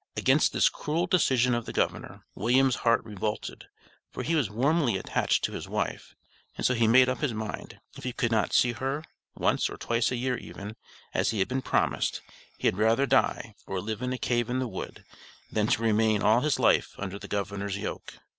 Against 0.17 0.51
this 0.51 0.67
cruel 0.67 1.05
decision 1.05 1.53
of 1.53 1.67
the 1.67 1.71
governor, 1.71 2.25
William's 2.33 2.77
heart 2.77 3.03
revolted, 3.05 3.67
for 4.09 4.23
he 4.23 4.33
was 4.33 4.49
warmly 4.49 4.97
attached 4.97 5.43
to 5.43 5.51
his 5.51 5.67
wife, 5.69 6.15
and 6.57 6.65
so 6.65 6.73
he 6.73 6.87
made 6.87 7.07
up 7.07 7.19
his 7.19 7.35
mind, 7.35 7.79
if 7.95 8.03
he 8.03 8.11
could 8.11 8.31
not 8.31 8.51
see 8.51 8.71
her 8.71 9.03
"once 9.35 9.69
or 9.69 9.77
twice 9.77 10.09
a 10.11 10.15
year 10.15 10.35
even," 10.37 10.75
as 11.13 11.29
he 11.29 11.37
had 11.37 11.47
been 11.47 11.61
promised, 11.61 12.21
he 12.57 12.67
had 12.67 12.79
rather 12.79 13.05
"die," 13.05 13.53
or 13.67 13.79
live 13.79 14.01
in 14.01 14.11
a 14.11 14.17
"cave 14.17 14.49
in 14.49 14.57
the 14.57 14.67
wood," 14.67 15.05
than 15.51 15.67
to 15.67 15.83
remain 15.83 16.23
all 16.23 16.41
his 16.41 16.57
life 16.57 16.95
under 16.97 17.19
the 17.19 17.27
governor's 17.27 17.77
yoke. 17.77 18.15